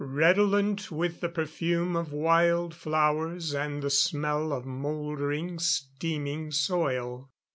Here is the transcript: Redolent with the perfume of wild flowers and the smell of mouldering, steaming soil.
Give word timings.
Redolent 0.03 0.89
with 0.91 1.19
the 1.21 1.29
perfume 1.29 1.95
of 1.95 2.11
wild 2.11 2.73
flowers 2.73 3.53
and 3.53 3.83
the 3.83 3.91
smell 3.91 4.51
of 4.51 4.65
mouldering, 4.65 5.59
steaming 5.59 6.49
soil. 6.51 7.29